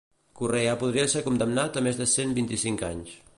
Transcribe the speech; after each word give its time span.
Correa 0.39 0.71
podria 0.83 1.03
ser 1.13 1.21
condemnat 1.27 1.79
a 1.83 1.85
més 1.89 2.01
de 2.01 2.09
cent 2.15 2.35
vint-i-cinc 2.41 2.85
anys. 2.91 3.15